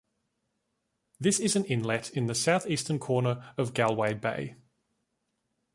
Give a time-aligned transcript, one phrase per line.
[1.19, 4.55] This is an inlet in the south-eastern corner of Galway Bay.